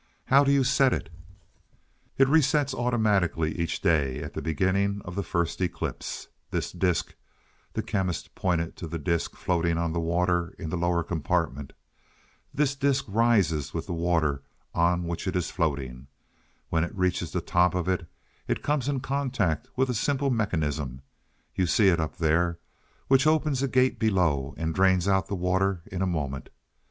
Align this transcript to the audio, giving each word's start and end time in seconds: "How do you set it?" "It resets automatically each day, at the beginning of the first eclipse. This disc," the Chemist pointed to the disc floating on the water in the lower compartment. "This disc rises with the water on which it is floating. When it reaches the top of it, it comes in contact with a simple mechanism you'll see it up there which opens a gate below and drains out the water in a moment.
"How 0.25 0.43
do 0.43 0.51
you 0.51 0.63
set 0.63 0.93
it?" 0.93 1.11
"It 2.17 2.27
resets 2.27 2.73
automatically 2.73 3.55
each 3.55 3.81
day, 3.81 4.23
at 4.23 4.33
the 4.33 4.41
beginning 4.41 5.03
of 5.05 5.13
the 5.13 5.21
first 5.21 5.61
eclipse. 5.61 6.27
This 6.49 6.71
disc," 6.71 7.13
the 7.73 7.83
Chemist 7.83 8.33
pointed 8.33 8.75
to 8.77 8.87
the 8.87 8.97
disc 8.97 9.35
floating 9.35 9.77
on 9.77 9.93
the 9.93 9.99
water 9.99 10.55
in 10.57 10.71
the 10.71 10.75
lower 10.75 11.03
compartment. 11.03 11.73
"This 12.51 12.73
disc 12.73 13.05
rises 13.07 13.75
with 13.75 13.85
the 13.85 13.93
water 13.93 14.41
on 14.73 15.03
which 15.03 15.27
it 15.27 15.35
is 15.35 15.51
floating. 15.51 16.07
When 16.69 16.83
it 16.83 16.95
reaches 16.97 17.29
the 17.29 17.39
top 17.39 17.75
of 17.75 17.87
it, 17.87 18.07
it 18.47 18.63
comes 18.63 18.89
in 18.89 19.01
contact 19.01 19.67
with 19.75 19.87
a 19.87 19.93
simple 19.93 20.31
mechanism 20.31 21.03
you'll 21.55 21.67
see 21.67 21.89
it 21.89 21.99
up 21.99 22.17
there 22.17 22.57
which 23.07 23.27
opens 23.27 23.61
a 23.61 23.67
gate 23.67 23.99
below 23.99 24.55
and 24.57 24.73
drains 24.73 25.07
out 25.07 25.27
the 25.27 25.35
water 25.35 25.83
in 25.91 26.01
a 26.01 26.07
moment. 26.07 26.49